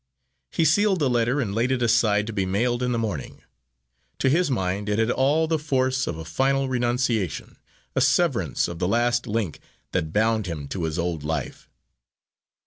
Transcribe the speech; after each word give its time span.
He 0.49 0.65
sealed 0.65 0.97
the 0.97 1.11
letter, 1.11 1.39
and 1.39 1.53
laid 1.53 1.71
it 1.71 1.83
aside 1.83 2.25
to 2.25 2.33
be 2.33 2.43
mailed 2.43 2.81
in 2.81 2.91
the 2.91 2.97
morning. 2.97 3.43
To 4.17 4.29
his 4.31 4.49
mind 4.49 4.89
it 4.89 4.97
had 4.97 5.11
all 5.11 5.45
the 5.47 5.59
force 5.59 6.07
of 6.07 6.17
a 6.17 6.25
final 6.25 6.67
renunciation, 6.67 7.57
a 7.95 8.01
severance 8.01 8.67
of 8.67 8.79
the 8.79 8.87
last 8.87 9.27
link 9.27 9.59
that 9.91 10.11
bound 10.11 10.47
him 10.47 10.67
to 10.69 10.85
his 10.85 10.97
old 10.97 11.23
life. 11.23 11.69